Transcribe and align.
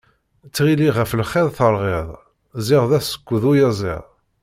Ttɣilliɣ 0.47 0.95
ɣef 0.99 1.11
lxir 1.21 1.47
terɣiḍ, 1.57 2.07
ziɣ 2.67 2.83
d 2.89 2.91
asekkud 2.97 3.43
uyaziḍ. 3.51 4.03